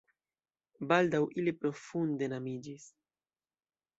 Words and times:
Baldaŭ 0.91 1.19
ili 1.41 1.53
profunde 1.59 2.27
enamiĝis. 2.31 2.87